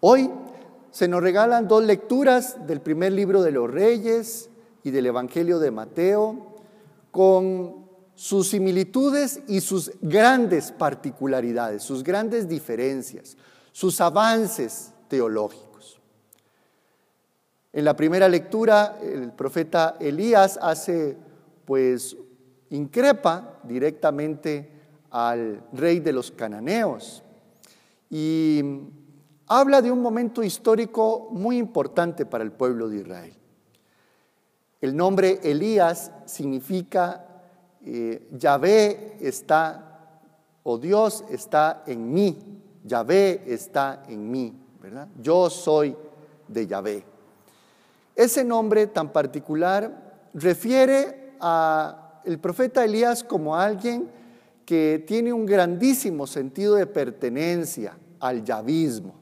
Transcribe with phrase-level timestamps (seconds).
[0.00, 0.30] Hoy
[0.92, 4.48] se nos regalan dos lecturas del primer libro de los Reyes
[4.84, 6.54] y del Evangelio de Mateo,
[7.10, 13.36] con sus similitudes y sus grandes particularidades, sus grandes diferencias,
[13.72, 16.00] sus avances teológicos.
[17.72, 21.16] En la primera lectura, el profeta Elías hace,
[21.64, 22.16] pues,
[22.70, 24.70] increpa directamente
[25.10, 27.22] al rey de los cananeos
[28.10, 28.62] y
[29.48, 33.34] habla de un momento histórico muy importante para el pueblo de Israel.
[34.80, 37.26] El nombre Elías significa
[37.84, 40.20] eh, Yahvé está,
[40.62, 42.38] o Dios está en mí,
[42.84, 45.08] Yahvé está en mí, ¿verdad?
[45.20, 45.96] Yo soy
[46.46, 47.04] de Yahvé.
[48.14, 54.10] Ese nombre tan particular refiere a el profeta Elías como alguien
[54.64, 59.14] que tiene un grandísimo sentido de pertenencia al yavismo,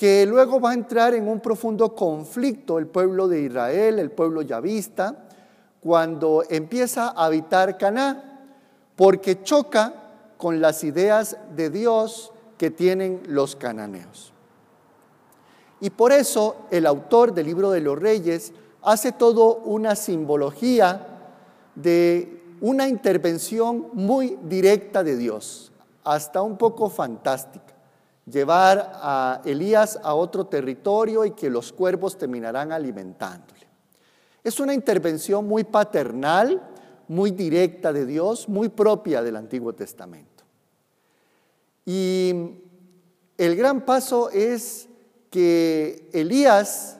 [0.00, 4.40] que luego va a entrar en un profundo conflicto el pueblo de Israel, el pueblo
[4.40, 5.28] yavista,
[5.78, 8.48] cuando empieza a habitar Caná,
[8.96, 9.92] porque choca
[10.38, 14.32] con las ideas de Dios que tienen los cananeos.
[15.82, 21.08] Y por eso el autor del libro de los reyes hace todo una simbología
[21.74, 25.72] de una intervención muy directa de Dios,
[26.04, 27.69] hasta un poco fantástica.
[28.30, 33.66] Llevar a Elías a otro territorio y que los cuervos terminarán alimentándole.
[34.44, 36.62] Es una intervención muy paternal,
[37.08, 40.44] muy directa de Dios, muy propia del Antiguo Testamento.
[41.84, 42.34] Y
[43.36, 44.88] el gran paso es
[45.30, 46.98] que Elías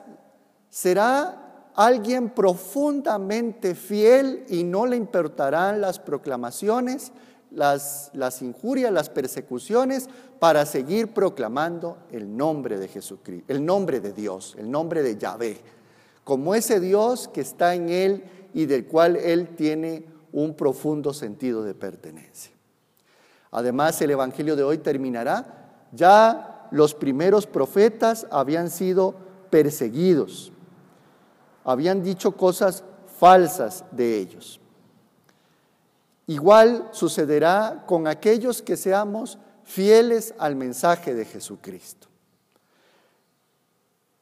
[0.69, 7.11] será alguien profundamente fiel y no le importarán las proclamaciones,
[7.51, 14.13] las, las, injurias, las persecuciones, para seguir proclamando el nombre de Jesucristo, el nombre de
[14.13, 15.57] Dios, el nombre de Yahvé,
[16.23, 18.23] como ese Dios que está en él
[18.53, 22.53] y del cual él tiene un profundo sentido de pertenencia.
[23.51, 29.15] Además, el Evangelio de hoy terminará, ya los primeros profetas habían sido
[29.49, 30.53] perseguidos
[31.63, 32.83] habían dicho cosas
[33.19, 34.60] falsas de ellos.
[36.27, 42.07] Igual sucederá con aquellos que seamos fieles al mensaje de Jesucristo.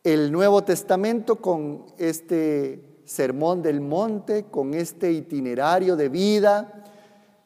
[0.03, 6.83] El Nuevo Testamento con este sermón del monte, con este itinerario de vida,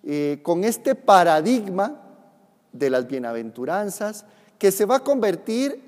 [0.04, 2.02] eh, con este paradigma
[2.72, 4.26] de las bienaventuranzas
[4.58, 5.82] que se va a convertir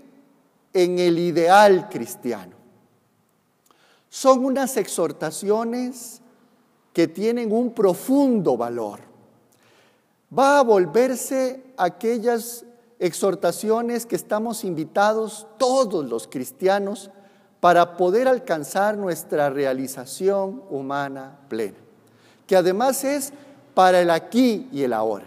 [0.73, 2.55] en el ideal cristiano.
[4.09, 6.21] Son unas exhortaciones
[6.95, 9.01] que tienen un profundo valor.
[10.35, 12.63] Va a volverse aquellas
[12.99, 17.11] exhortaciones que estamos invitados todos los cristianos
[17.59, 21.75] para poder alcanzar nuestra realización humana plena,
[22.47, 23.33] que además es
[23.73, 25.25] para el aquí y el ahora.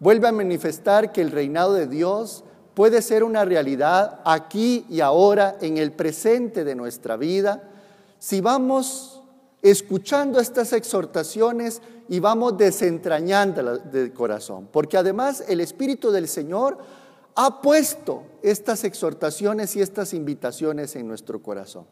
[0.00, 2.42] Vuelve a manifestar que el reinado de Dios
[2.74, 7.62] puede ser una realidad aquí y ahora, en el presente de nuestra vida,
[8.18, 9.17] si vamos
[9.62, 16.78] escuchando estas exhortaciones y vamos desentrañándolas del corazón, porque además el Espíritu del Señor
[17.34, 21.86] ha puesto estas exhortaciones y estas invitaciones en nuestro corazón.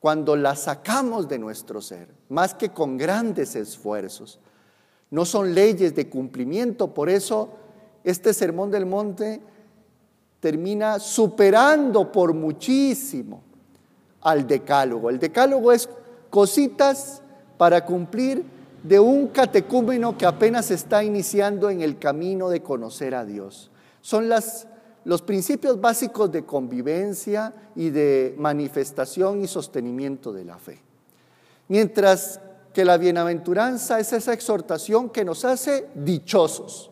[0.00, 4.38] Cuando las sacamos de nuestro ser, más que con grandes esfuerzos,
[5.10, 7.50] no son leyes de cumplimiento, por eso
[8.04, 9.40] este sermón del monte
[10.40, 13.42] termina superando por muchísimo
[14.20, 15.10] al decálogo.
[15.10, 15.88] El decálogo es
[16.30, 17.22] cositas
[17.56, 18.44] para cumplir
[18.82, 23.70] de un catecúmeno que apenas está iniciando en el camino de conocer a Dios.
[24.00, 24.68] Son las,
[25.04, 30.80] los principios básicos de convivencia y de manifestación y sostenimiento de la fe.
[31.68, 32.40] Mientras
[32.72, 36.90] que la bienaventuranza es esa exhortación que nos hace dichosos.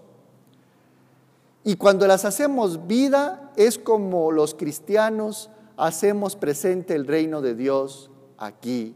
[1.63, 8.11] Y cuando las hacemos vida es como los cristianos hacemos presente el reino de Dios
[8.39, 8.95] aquí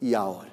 [0.00, 0.50] y ahora.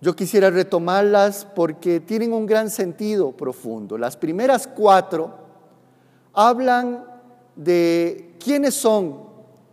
[0.00, 3.98] Yo quisiera retomarlas porque tienen un gran sentido profundo.
[3.98, 5.34] Las primeras cuatro
[6.32, 7.04] hablan
[7.54, 9.24] de quiénes son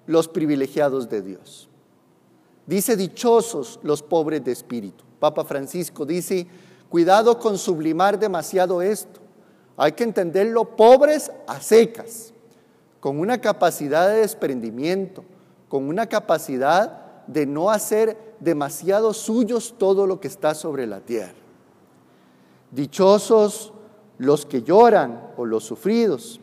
[0.06, 1.70] los privilegiados de Dios.
[2.66, 5.06] Dice dichosos los pobres de espíritu.
[5.20, 6.46] Papa Francisco dice,
[6.90, 9.22] cuidado con sublimar demasiado esto.
[9.78, 12.34] Hay que entenderlo pobres a secas
[13.00, 15.24] con una capacidad de desprendimiento,
[15.70, 21.34] con una capacidad de no hacer demasiado suyos todo lo que está sobre la tierra.
[22.72, 23.74] Dichosos
[24.18, 26.40] los que lloran o los sufridos.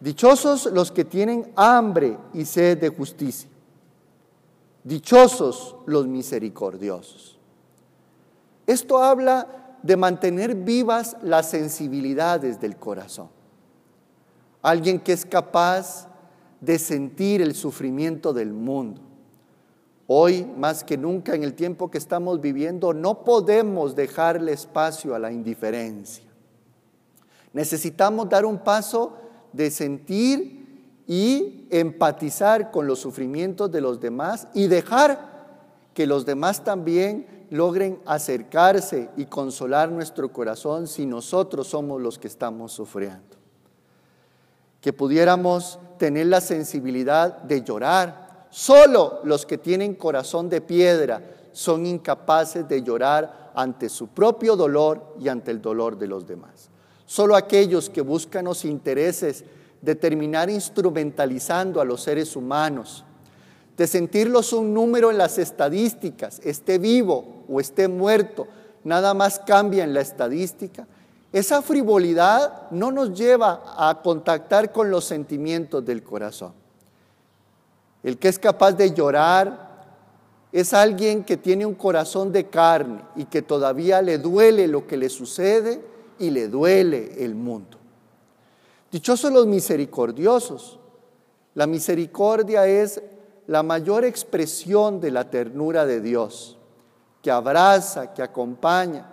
[0.00, 3.50] Dichosos los que tienen hambre y sed de justicia.
[4.84, 7.38] Dichosos los misericordiosos.
[8.66, 13.28] Esto habla de mantener vivas las sensibilidades del corazón.
[14.62, 16.08] Alguien que es capaz
[16.60, 19.07] de sentir el sufrimiento del mundo.
[20.10, 25.18] Hoy, más que nunca en el tiempo que estamos viviendo, no podemos dejarle espacio a
[25.18, 26.24] la indiferencia.
[27.52, 29.18] Necesitamos dar un paso
[29.52, 35.28] de sentir y empatizar con los sufrimientos de los demás y dejar
[35.92, 42.28] que los demás también logren acercarse y consolar nuestro corazón si nosotros somos los que
[42.28, 43.36] estamos sufriendo.
[44.80, 48.27] Que pudiéramos tener la sensibilidad de llorar.
[48.50, 51.22] Solo los que tienen corazón de piedra
[51.52, 56.70] son incapaces de llorar ante su propio dolor y ante el dolor de los demás.
[57.04, 59.44] Solo aquellos que buscan los intereses
[59.82, 63.04] de terminar instrumentalizando a los seres humanos,
[63.76, 68.46] de sentirlos un número en las estadísticas, esté vivo o esté muerto,
[68.84, 70.86] nada más cambia en la estadística.
[71.32, 76.52] Esa frivolidad no nos lleva a contactar con los sentimientos del corazón.
[78.02, 79.68] El que es capaz de llorar
[80.52, 84.96] es alguien que tiene un corazón de carne y que todavía le duele lo que
[84.96, 85.80] le sucede
[86.18, 87.78] y le duele el mundo.
[88.90, 90.78] Dichosos los misericordiosos.
[91.54, 93.02] La misericordia es
[93.46, 96.58] la mayor expresión de la ternura de Dios,
[97.22, 99.10] que abraza, que acompaña,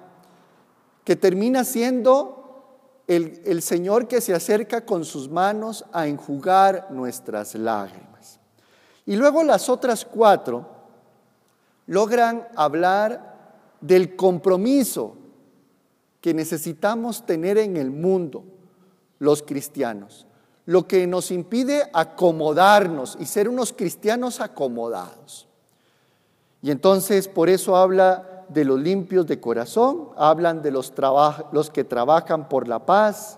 [1.03, 7.55] que termina siendo el, el, Señor que se acerca con sus manos a enjugar nuestras
[7.55, 8.14] lágrimas.
[9.05, 10.65] Y luego las otras cuatro
[11.87, 13.35] logran hablar
[13.81, 15.15] del compromiso
[16.21, 18.43] que necesitamos tener en el mundo
[19.19, 20.25] los cristianos,
[20.65, 25.47] lo que nos impide acomodarnos y ser unos cristianos acomodados.
[26.63, 30.91] Y entonces por eso habla de los limpios de corazón, hablan de los,
[31.51, 33.37] los que trabajan por la paz,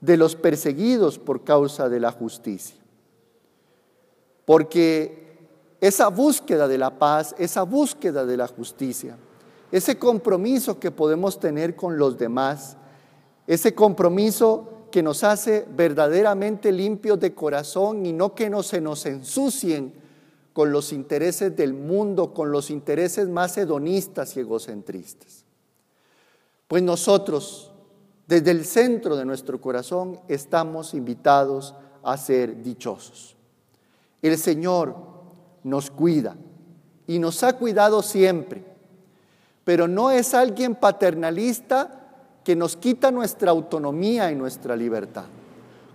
[0.00, 2.79] de los perseguidos por causa de la justicia.
[4.50, 5.38] Porque
[5.80, 9.16] esa búsqueda de la paz, esa búsqueda de la justicia,
[9.70, 12.76] ese compromiso que podemos tener con los demás,
[13.46, 19.06] ese compromiso que nos hace verdaderamente limpios de corazón y no que no se nos
[19.06, 19.94] ensucien
[20.52, 25.44] con los intereses del mundo, con los intereses más hedonistas y egocentristas.
[26.66, 27.70] Pues nosotros,
[28.26, 33.36] desde el centro de nuestro corazón, estamos invitados a ser dichosos.
[34.22, 34.94] El Señor
[35.64, 36.36] nos cuida
[37.06, 38.70] y nos ha cuidado siempre
[39.70, 41.88] pero no es alguien paternalista
[42.42, 45.26] que nos quita nuestra autonomía y nuestra libertad.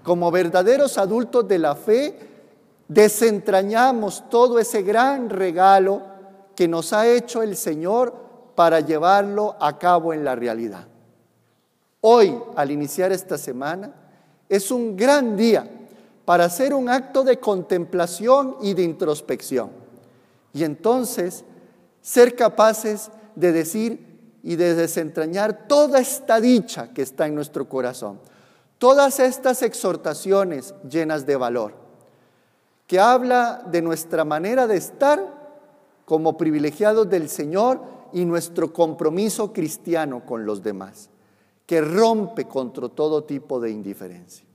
[0.01, 2.17] Como verdaderos adultos de la fe,
[2.87, 6.03] desentrañamos todo ese gran regalo
[6.55, 8.13] que nos ha hecho el Señor
[8.55, 10.87] para llevarlo a cabo en la realidad.
[11.99, 13.91] Hoy, al iniciar esta semana,
[14.47, 15.67] es un gran día
[16.25, 19.69] para hacer un acto de contemplación y de introspección.
[20.53, 21.45] Y entonces
[22.01, 28.19] ser capaces de decir y de desentrañar toda esta dicha que está en nuestro corazón.
[28.77, 31.73] Todas estas exhortaciones llenas de valor,
[32.87, 35.45] que habla de nuestra manera de estar
[36.05, 37.81] como privilegiados del Señor
[38.13, 41.09] y nuestro compromiso cristiano con los demás,
[41.65, 44.45] que rompe contra todo tipo de indiferencia.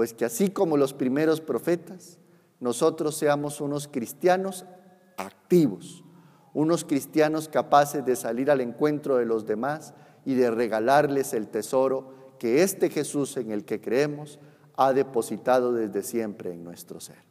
[0.00, 2.16] Pues que así como los primeros profetas,
[2.58, 4.64] nosotros seamos unos cristianos
[5.18, 6.04] activos,
[6.54, 9.92] unos cristianos capaces de salir al encuentro de los demás
[10.24, 14.38] y de regalarles el tesoro que este Jesús en el que creemos
[14.74, 17.29] ha depositado desde siempre en nuestro ser.